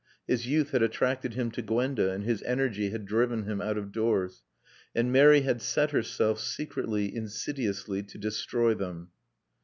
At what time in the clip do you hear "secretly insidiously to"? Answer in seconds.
6.39-8.17